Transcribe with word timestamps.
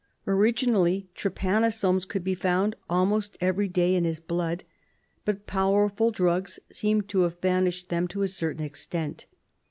Originally 0.25 1.11
trypanosomes 1.13 2.07
could 2.09 2.23
be 2.23 2.33
found 2.33 2.75
almost 2.89 3.37
every 3.39 3.67
day 3.67 3.93
in 3.93 4.03
his 4.03 4.19
blood, 4.19 4.63
but 5.25 5.45
powerful 5.45 6.09
drugs 6.09 6.57
seem 6.71 7.01
to 7.03 7.19
have 7.19 7.39
banished 7.39 7.89
them 7.89 8.07
to 8.07 8.23
a 8.23 8.27
certain 8.27 8.65
extent. 8.65 9.27